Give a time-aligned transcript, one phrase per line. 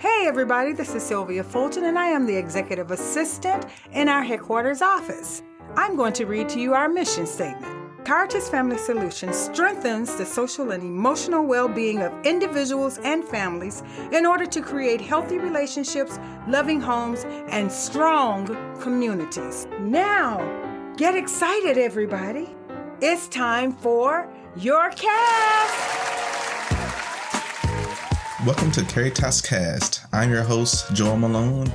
[0.00, 4.80] Hey, everybody, this is Sylvia Fulton, and I am the executive assistant in our headquarters
[4.80, 5.42] office.
[5.76, 8.06] I'm going to read to you our mission statement.
[8.06, 14.24] Caritas Family Solutions strengthens the social and emotional well being of individuals and families in
[14.24, 18.46] order to create healthy relationships, loving homes, and strong
[18.80, 19.66] communities.
[19.80, 20.38] Now,
[20.96, 22.56] get excited, everybody.
[23.02, 26.09] It's time for your cast.
[28.46, 30.00] Welcome to Caritas Cast.
[30.14, 31.70] I'm your host, Joel Malone,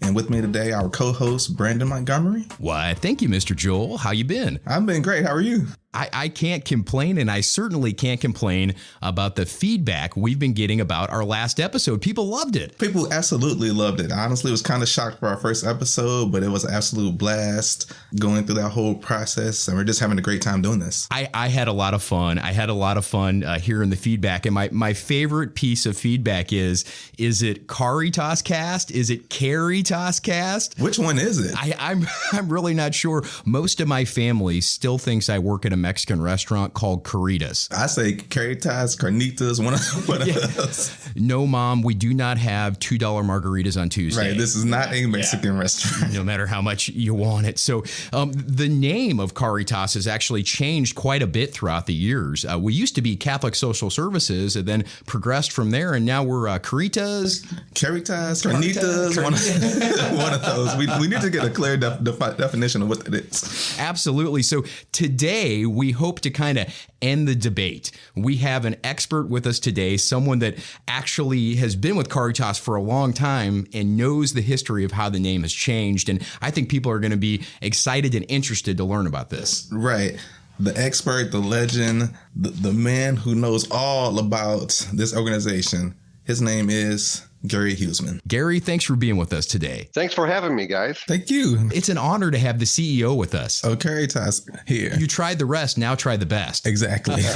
[0.00, 2.46] and with me today, our co-host, Brandon Montgomery.
[2.58, 3.56] Why, thank you, Mr.
[3.56, 3.98] Joel.
[3.98, 4.60] How you been?
[4.64, 5.24] I've been great.
[5.24, 5.66] How are you?
[5.94, 10.80] I, I can't complain, and I certainly can't complain about the feedback we've been getting
[10.80, 12.02] about our last episode.
[12.02, 12.76] People loved it.
[12.78, 14.10] People absolutely loved it.
[14.10, 17.92] Honestly, was kind of shocked for our first episode, but it was an absolute blast
[18.18, 21.06] going through that whole process, and we're just having a great time doing this.
[21.10, 22.38] I, I had a lot of fun.
[22.38, 25.86] I had a lot of fun uh, hearing the feedback, and my, my favorite piece
[25.86, 26.84] of feedback is:
[27.18, 28.90] is it Caritas Cast?
[28.90, 30.78] Is it Caritas Cast?
[30.80, 31.54] Which one is it?
[31.56, 33.22] I, I'm I'm really not sure.
[33.44, 37.68] Most of my family still thinks I work at a Mexican restaurant called Caritas.
[37.70, 40.38] I say Caritas, Carnitas, one of, one of Yeah.
[40.38, 40.90] those.
[41.14, 44.30] No, mom, we do not have two dollar margaritas on Tuesday.
[44.30, 44.38] Right.
[44.38, 46.14] This is not a Mexican restaurant.
[46.14, 47.58] no matter how much you want it.
[47.58, 52.46] So, um, the name of Caritas has actually changed quite a bit throughout the years.
[52.50, 56.22] Uh, we used to be Catholic Social Services and then progressed from there, and now
[56.24, 57.44] we're uh, Caritas.
[57.74, 60.74] Caritas, Carnitas, one of, one of those.
[60.76, 63.76] We, we need to get a clear def, defi- definition of what it is.
[63.78, 64.42] Absolutely.
[64.42, 66.68] So, today we hope to kind of
[67.02, 67.90] end the debate.
[68.14, 70.56] We have an expert with us today, someone that
[70.88, 75.08] actually has been with Caritas for a long time and knows the history of how
[75.08, 76.08] the name has changed.
[76.08, 79.68] And I think people are going to be excited and interested to learn about this.
[79.72, 80.18] Right.
[80.60, 85.94] The expert, the legend, the, the man who knows all about this organization.
[86.24, 88.18] His name is Gary Huseman.
[88.26, 89.90] Gary, thanks for being with us today.
[89.92, 90.98] Thanks for having me, guys.
[91.06, 91.68] Thank you.
[91.74, 93.62] It's an honor to have the CEO with us.
[93.62, 94.94] Okay, Caritas here.
[94.98, 96.66] You tried the rest, now try the best.
[96.66, 97.22] Exactly.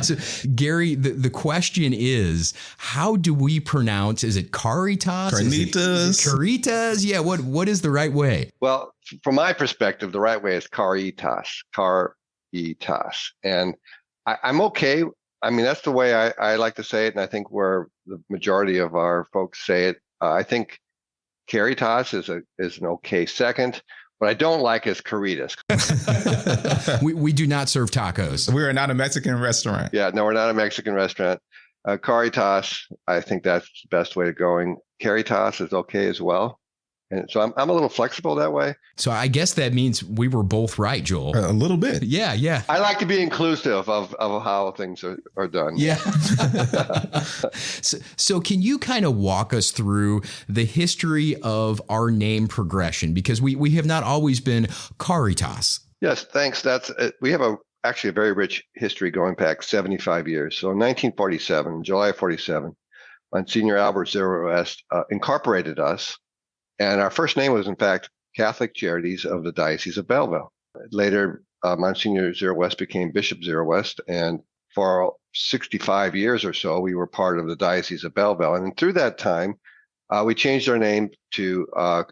[0.00, 0.14] So,
[0.54, 4.24] Gary, the, the question is, how do we pronounce?
[4.24, 5.32] Is it Caritas?
[5.34, 5.52] Is
[6.24, 7.04] it- Caritas?
[7.04, 7.20] Yeah.
[7.20, 8.50] What What is the right way?
[8.60, 13.32] Well, from my perspective, the right way is caritas, caritas.
[13.44, 13.74] And
[14.26, 15.04] I, I'm okay.
[15.42, 17.14] I mean, that's the way I, I like to say it.
[17.14, 20.78] And I think where the majority of our folks say it, uh, I think
[21.48, 23.82] caritas is a is an okay second.
[24.18, 25.56] What I don't like is caritas.
[27.02, 28.52] we, we do not serve tacos.
[28.52, 29.94] we are not a Mexican restaurant.
[29.94, 31.40] Yeah, no, we're not a Mexican restaurant.
[31.88, 34.76] Uh, caritas, I think that's the best way of going.
[35.00, 36.59] Caritas is okay as well.
[37.10, 38.74] And so I'm, I'm a little flexible that way.
[38.96, 41.36] So I guess that means we were both right, Joel.
[41.36, 42.04] A little bit.
[42.04, 42.62] Yeah, yeah.
[42.68, 45.74] I like to be inclusive of, of how things are, are done.
[45.76, 45.96] Yeah.
[47.54, 53.12] so, so, can you kind of walk us through the history of our name progression?
[53.12, 55.80] Because we, we have not always been Caritas.
[56.00, 56.62] Yes, thanks.
[56.62, 60.56] That's uh, we have a actually a very rich history going back 75 years.
[60.56, 62.74] So in 1947, July of 47,
[63.32, 66.16] Monsignor Albert Zuroweste uh, incorporated us,
[66.80, 70.52] and our first name was in fact Catholic Charities of the Diocese of Belleville.
[70.90, 74.40] Later, uh, Monsignor Zuroweste became Bishop Zuroweste, and
[74.74, 78.54] for 65 years or so, we were part of the Diocese of Belleville.
[78.54, 79.54] And through that time,
[80.10, 82.02] uh, we changed our name to uh,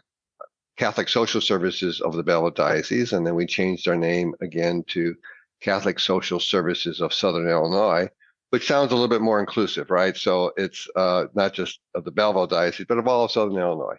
[0.77, 5.15] Catholic Social Services of the Belleville Diocese, and then we changed our name again to
[5.61, 8.09] Catholic Social Services of Southern Illinois,
[8.51, 10.15] which sounds a little bit more inclusive, right?
[10.15, 13.97] So it's uh, not just of the Belleville Diocese, but of all of Southern Illinois.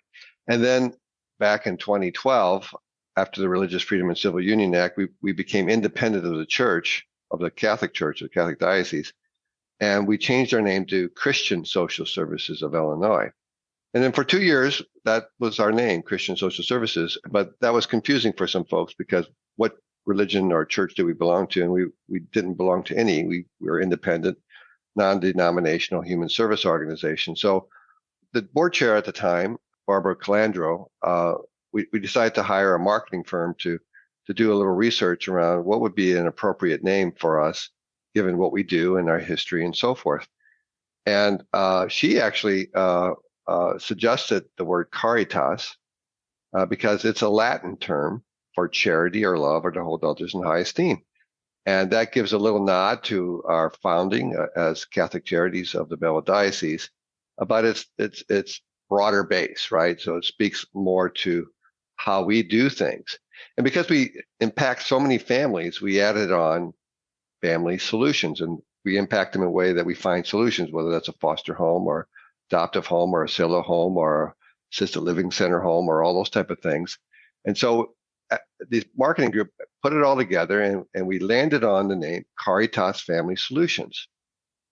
[0.51, 0.95] And then
[1.39, 2.75] back in 2012,
[3.17, 7.07] after the Religious Freedom and Civil Union Act, we, we became independent of the church,
[7.31, 9.13] of the Catholic Church, the Catholic Diocese,
[9.79, 13.31] and we changed our name to Christian Social Services of Illinois.
[13.95, 17.17] And then for two years, that was our name, Christian Social Services.
[17.31, 21.47] But that was confusing for some folks because what religion or church do we belong
[21.49, 21.63] to?
[21.63, 23.23] And we, we didn't belong to any.
[23.23, 24.37] We, we were independent,
[24.97, 27.37] non-denominational human service organization.
[27.37, 27.69] So
[28.33, 29.57] the board chair at the time,
[29.91, 31.35] Barbara Calandro, uh,
[31.73, 33.77] we, we decided to hire a marketing firm to,
[34.29, 37.71] to do a little research around what would be an appropriate name for us,
[38.15, 40.29] given what we do and our history and so forth.
[41.07, 43.15] And uh, she actually uh,
[43.49, 45.77] uh, suggested the word caritas
[46.57, 48.23] uh, because it's a Latin term
[48.55, 50.99] for charity or love or to hold others in high esteem.
[51.67, 55.97] And that gives a little nod to our founding uh, as Catholic Charities of the
[55.97, 56.89] Belleville Diocese,
[57.45, 58.61] but it's it's it's
[58.91, 59.99] broader base, right?
[59.99, 61.49] So it speaks more to
[61.97, 63.19] how we do things.
[63.57, 66.75] And because we impact so many families, we added on
[67.41, 71.09] family solutions and we impact them in a way that we find solutions, whether that's
[71.09, 72.09] a foster home or
[72.51, 74.35] adoptive home or a solo home or
[74.73, 76.99] assisted living center home or all those type of things.
[77.45, 77.95] And so
[78.31, 78.39] uh,
[78.69, 79.51] the marketing group
[79.83, 84.09] put it all together and, and we landed on the name Caritas Family Solutions,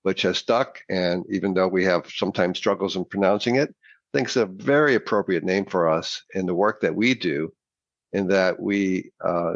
[0.02, 0.80] which has stuck.
[0.88, 3.74] And even though we have sometimes struggles in pronouncing it,
[4.12, 7.52] I think it's a very appropriate name for us in the work that we do,
[8.12, 9.54] in that we, uh,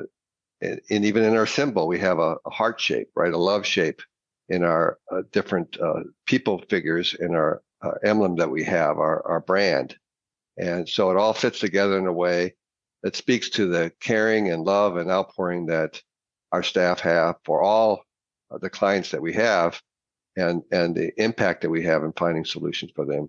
[0.61, 3.33] and, even in our symbol, we have a, a, heart shape, right?
[3.33, 4.03] A love shape
[4.51, 9.27] in our uh, different uh, people figures in our uh, emblem that we have, our,
[9.27, 9.97] our brand.
[10.59, 12.55] And so it all fits together in a way
[13.03, 16.01] that speaks to the caring and love and outpouring that
[16.53, 18.05] our staff have for all
[18.61, 19.81] the clients that we have
[20.37, 23.29] and and the impact that we have in finding solutions for them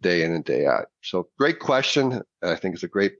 [0.00, 0.86] day in and day out.
[1.02, 2.22] So great question.
[2.42, 3.14] I think it's a great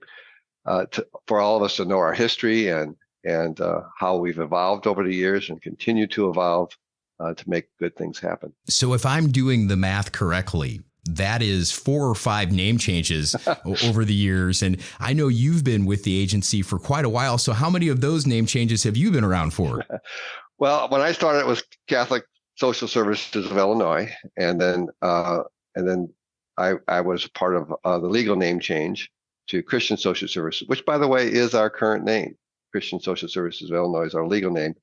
[0.65, 2.95] uh, to, for all of us to know our history and
[3.25, 6.77] and uh, how we've evolved over the years and continue to evolve
[7.19, 8.53] uh, to make good things happen.
[8.67, 13.35] So if I'm doing the math correctly, that is four or five name changes
[13.83, 14.61] over the years.
[14.61, 17.37] And I know you've been with the agency for quite a while.
[17.37, 19.83] So, how many of those name changes have you been around for?
[20.57, 22.23] well, when I started, it was Catholic
[22.55, 25.43] Social Services of Illinois, and then uh,
[25.75, 26.09] and then
[26.57, 29.11] I, I was part of uh, the legal name change
[29.47, 32.35] to Christian Social Services, which, by the way, is our current name.
[32.71, 34.73] Christian Social Services of Illinois is our legal name.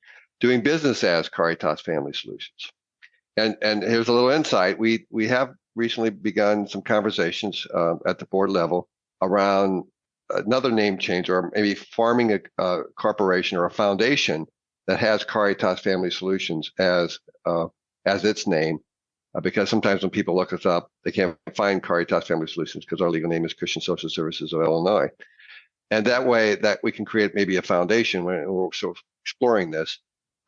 [0.40, 2.72] Doing business as Caritas Family Solutions.
[3.36, 4.78] And and here's a little insight.
[4.78, 8.88] We we have recently begun some conversations uh, at the board level
[9.22, 9.84] around
[10.30, 14.46] another name change or maybe forming a, a corporation or a foundation
[14.86, 17.66] that has Caritas Family Solutions as uh,
[18.06, 18.78] as its name.
[19.34, 23.00] Uh, because sometimes when people look us up, they can't find Caritas Family Solutions because
[23.00, 25.08] our legal name is Christian Social Services of Illinois.
[25.90, 28.24] And that way, that we can create maybe a foundation.
[28.24, 29.98] When we're sort of exploring this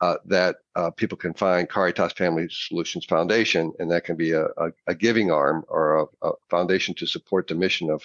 [0.03, 4.47] uh, that uh, people can find Caritas Family Solutions Foundation, and that can be a,
[4.47, 8.03] a, a giving arm or a, a, foundation to support the mission of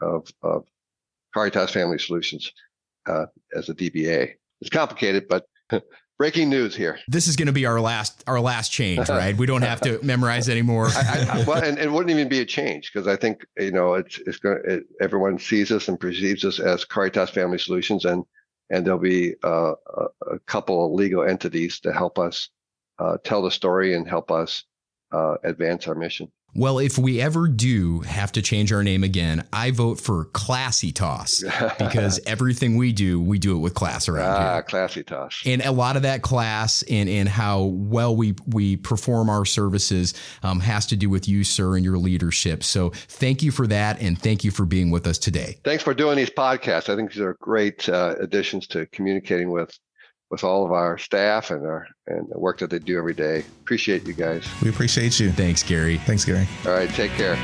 [0.00, 0.64] of, of
[1.34, 2.52] Caritas Family Solutions
[3.06, 4.34] uh, as a DBA.
[4.60, 5.46] It's complicated, but
[6.22, 7.00] breaking news here.
[7.08, 9.36] This is going to be our last our last change, right?
[9.36, 10.86] we don't have to memorize anymore.
[10.86, 13.72] I, I, well, and, and, it wouldn't even be a change because I think you
[13.72, 18.04] know it's it's going it, everyone sees us and perceives us as Caritas Family Solutions,
[18.04, 18.24] and
[18.70, 22.50] and there'll be uh, a, a, couple of legal entities to help us
[23.00, 24.62] uh, tell the story and help us
[25.10, 26.30] uh, advance our mission.
[26.54, 30.92] Well, if we ever do have to change our name again, I vote for Classy
[30.92, 31.42] Toss
[31.78, 34.62] because everything we do, we do it with class around ah,
[34.92, 35.02] here.
[35.02, 39.46] Toss, And a lot of that class and, and how well we, we perform our
[39.46, 40.12] services
[40.42, 42.62] um, has to do with you, sir, and your leadership.
[42.62, 44.02] So thank you for that.
[44.02, 45.58] And thank you for being with us today.
[45.64, 46.90] Thanks for doing these podcasts.
[46.90, 49.78] I think these are great uh, additions to communicating with
[50.32, 53.44] with all of our staff and our and the work that they do every day.
[53.60, 54.44] Appreciate you guys.
[54.62, 55.30] We appreciate you.
[55.30, 55.98] Thanks, Gary.
[55.98, 56.48] Thanks, Gary.
[56.66, 57.36] All right, take care.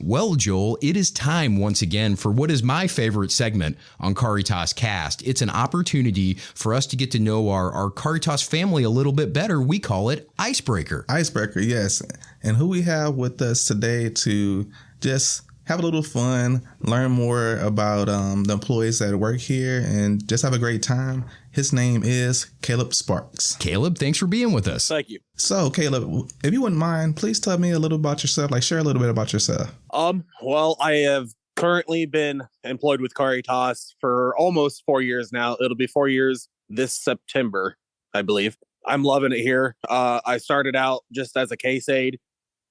[0.00, 4.72] Well, Joel, it is time once again for what is my favorite segment on Caritas
[4.72, 5.26] Cast.
[5.26, 9.12] It's an opportunity for us to get to know our, our Caritas family a little
[9.12, 9.60] bit better.
[9.60, 11.04] We call it Icebreaker.
[11.08, 12.00] Icebreaker, yes.
[12.44, 14.70] And who we have with us today to
[15.00, 20.26] just have a little fun, learn more about um, the employees that work here, and
[20.26, 21.26] just have a great time.
[21.50, 23.54] His name is Caleb Sparks.
[23.56, 24.88] Caleb, thanks for being with us.
[24.88, 25.20] Thank you.
[25.36, 28.50] So, Caleb, if you wouldn't mind, please tell me a little about yourself.
[28.50, 29.70] Like, share a little bit about yourself.
[29.92, 30.24] Um.
[30.42, 35.58] Well, I have currently been employed with Caritas for almost four years now.
[35.60, 37.76] It'll be four years this September,
[38.14, 38.56] I believe.
[38.86, 39.76] I'm loving it here.
[39.86, 42.18] Uh, I started out just as a case aide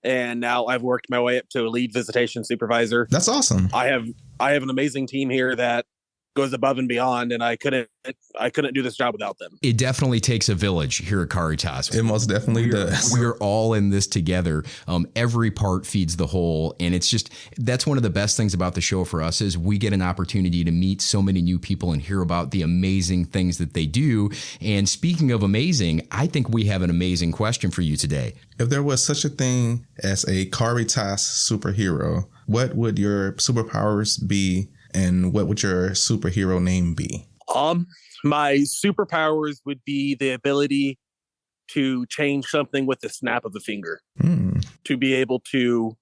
[0.03, 3.07] and now I've worked my way up to a lead visitation supervisor.
[3.09, 3.69] That's awesome.
[3.73, 4.07] I have
[4.39, 5.85] I have an amazing team here that
[6.37, 7.89] goes above and beyond and I couldn't
[8.39, 9.57] I couldn't do this job without them.
[9.63, 11.93] It definitely takes a village here at Caritas.
[11.93, 13.11] It most definitely we're, does.
[13.17, 14.63] We're all in this together.
[14.87, 18.53] Um, every part feeds the whole and it's just that's one of the best things
[18.53, 21.57] about the show for us is we get an opportunity to meet so many new
[21.57, 24.29] people and hear about the amazing things that they do.
[24.61, 28.35] And speaking of amazing, I think we have an amazing question for you today.
[28.59, 34.69] If there was such a thing as a Caritas superhero, what would your superpowers be
[34.97, 37.27] and what would your superhero name be?
[37.53, 37.85] Um,
[38.23, 40.97] my superpowers would be the ability
[41.69, 44.01] to change something with the snap of a finger.
[44.19, 44.65] Mm.
[44.85, 45.95] To be able to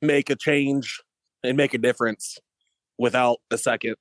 [0.00, 1.00] make a change
[1.44, 2.38] and make a difference
[2.98, 3.94] without a second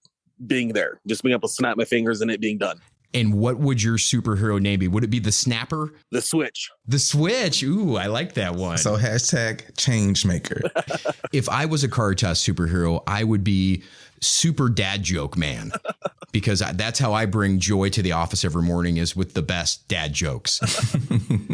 [0.45, 0.99] being there.
[1.07, 2.81] Just being able to snap my fingers and it being done.
[3.13, 4.87] And what would your superhero name be?
[4.87, 5.93] Would it be the Snapper?
[6.11, 6.69] The Switch.
[6.87, 7.61] The Switch.
[7.61, 8.77] Ooh, I like that one.
[8.77, 10.61] So hashtag change maker.
[11.33, 13.83] if I was a Caritas superhero, I would be
[14.21, 15.71] super dad joke man.
[16.31, 19.87] because that's how I bring joy to the office every morning is with the best
[19.87, 20.59] dad jokes.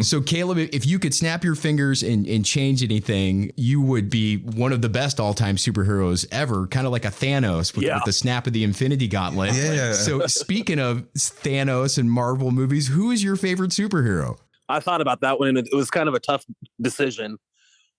[0.02, 4.36] so, Caleb, if you could snap your fingers and, and change anything, you would be
[4.36, 7.96] one of the best all time superheroes ever, kind of like a Thanos with, Yeah.
[7.96, 9.54] with the snap of the Infinity Gauntlet.
[9.54, 9.92] Yeah.
[9.92, 14.38] So, speaking of Thanos and Marvel movies, who is your favorite superhero?
[14.68, 16.44] I thought about that one and it was kind of a tough
[16.80, 17.38] decision.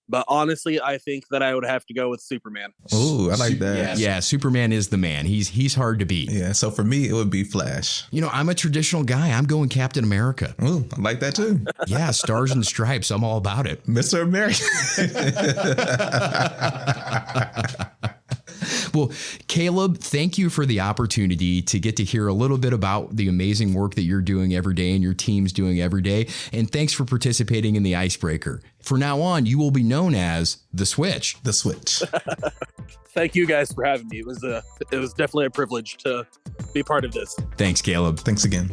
[0.09, 2.73] But honestly, I think that I would have to go with Superman.
[2.93, 3.97] Ooh, I like that.
[3.99, 5.25] Yeah, Superman is the man.
[5.25, 6.31] He's he's hard to beat.
[6.31, 8.05] Yeah, so for me, it would be Flash.
[8.11, 9.31] You know, I'm a traditional guy.
[9.31, 10.55] I'm going Captain America.
[10.63, 11.61] Ooh, I like that too.
[11.87, 13.09] Yeah, stars and stripes.
[13.09, 13.85] I'm all about it.
[13.87, 14.21] Mr.
[14.21, 14.67] American.
[19.00, 19.12] Well,
[19.48, 23.27] Caleb, thank you for the opportunity to get to hear a little bit about the
[23.29, 26.27] amazing work that you're doing every day and your team's doing every day.
[26.51, 28.62] And thanks for participating in the icebreaker.
[28.81, 31.38] For now on, you will be known as the Switch.
[31.43, 32.01] the Switch.
[33.10, 34.19] Thank you guys for having me.
[34.19, 36.25] It was a it was definitely a privilege to
[36.74, 37.36] be part of this.
[37.58, 38.19] Thanks, Caleb.
[38.19, 38.72] Thanks again.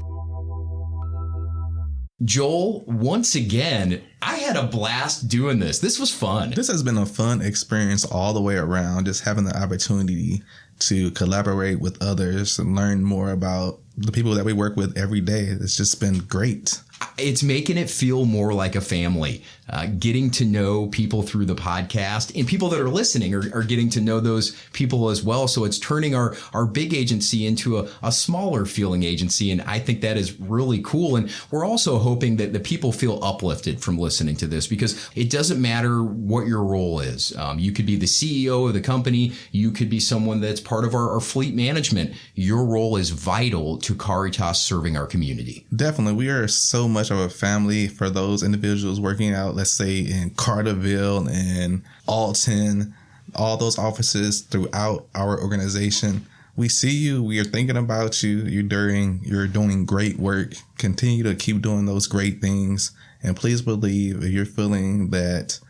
[2.25, 5.81] Joel, once again, I had a blast doing this.
[5.81, 6.51] This was fun.
[6.51, 10.43] This has been a fun experience all the way around, just having the opportunity
[10.79, 15.21] to collaborate with others and learn more about the people that we work with every
[15.21, 15.43] day.
[15.43, 16.81] It's just been great.
[17.19, 19.43] It's making it feel more like a family.
[19.69, 23.65] Uh, getting to know people through the podcast and people that are listening are, are
[23.65, 25.49] getting to know those people as well.
[25.49, 29.51] So it's turning our, our big agency into a, a smaller feeling agency.
[29.51, 31.17] And I think that is really cool.
[31.17, 35.31] And we're also hoping that the people feel uplifted from listening to this because it
[35.31, 37.37] doesn't matter what your role is.
[37.37, 39.33] Um, you could be the CEO of the company.
[39.51, 42.15] You could be someone that's part of our, our fleet management.
[42.37, 45.67] Your role is vital to Caritas serving our community.
[45.75, 46.15] Definitely.
[46.15, 50.31] We are so much of a family for those individuals working out, let's say in
[50.31, 52.95] Carterville and Alton,
[53.35, 56.27] all those offices throughout our organization.
[56.57, 57.23] We see you.
[57.23, 58.39] We are thinking about you.
[58.39, 60.55] You're doing you're doing great work.
[60.79, 62.93] Continue to keep doing those great things.
[63.23, 65.61] And please believe if you're feeling that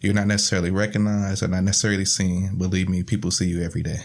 [0.00, 4.00] you're not necessarily recognized or not necessarily seen, believe me, people see you every day.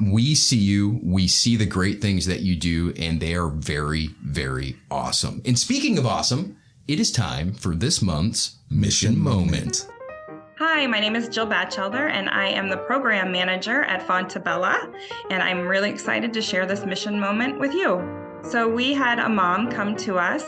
[0.00, 4.08] We see you, we see the great things that you do, and they are very,
[4.22, 5.40] very awesome.
[5.44, 6.56] And speaking of awesome,
[6.88, 9.88] it is time for this month's Mission Moment.
[10.58, 14.94] Hi, my name is Jill Batchelder, and I am the program manager at Fontabella.
[15.30, 18.23] And I'm really excited to share this mission moment with you.
[18.44, 20.44] So, we had a mom come to us.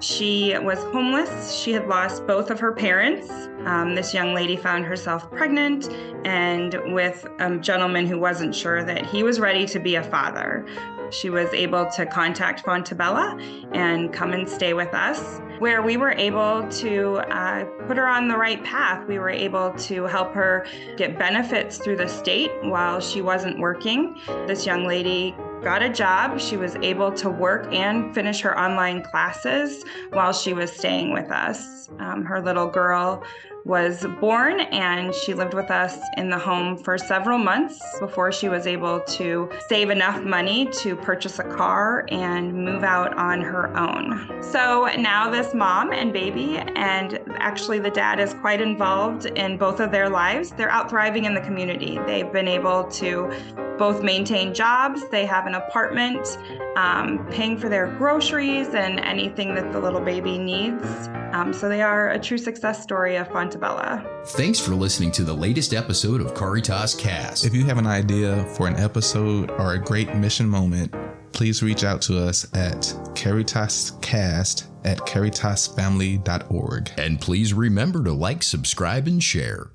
[0.00, 1.54] She was homeless.
[1.54, 3.30] She had lost both of her parents.
[3.64, 5.88] Um, this young lady found herself pregnant
[6.26, 10.66] and with a gentleman who wasn't sure that he was ready to be a father.
[11.10, 13.40] She was able to contact Fontabella
[13.74, 18.26] and come and stay with us, where we were able to uh, put her on
[18.28, 19.06] the right path.
[19.06, 24.18] We were able to help her get benefits through the state while she wasn't working.
[24.46, 26.38] This young lady got a job.
[26.38, 31.30] She was able to work and finish her online classes while she was staying with
[31.30, 31.88] us.
[31.98, 33.24] Um, her little girl
[33.64, 38.48] was born and she lived with us in the home for several months before she
[38.48, 43.74] was able to save enough money to purchase a car and move out on her
[43.74, 44.42] own.
[44.42, 49.80] So now this mom and baby, and actually the dad is quite involved in both
[49.80, 50.50] of their lives.
[50.50, 51.98] They're out thriving in the community.
[52.06, 53.32] They've been able to
[53.78, 56.38] both maintain jobs, they have an apartment,
[56.76, 60.84] um, paying for their groceries and anything that the little baby needs.
[61.32, 64.06] Um, so they are a true success story of Fontabella.
[64.28, 67.44] Thanks for listening to the latest episode of Caritas Cast.
[67.44, 70.94] If you have an idea for an episode or a great mission moment,
[71.32, 72.82] please reach out to us at
[73.14, 76.90] CaritasCast at caritasfamily.org.
[76.98, 79.70] and please remember to like, subscribe, and share.